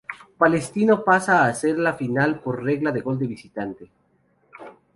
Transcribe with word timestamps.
Palestino 0.39 1.03
pasa 1.03 1.45
a 1.45 1.53
la 1.77 1.93
final 1.93 2.39
por 2.39 2.63
regla 2.63 2.91
del 2.91 3.03
gol 3.03 3.19
de 3.19 3.27
visitante. 3.27 3.91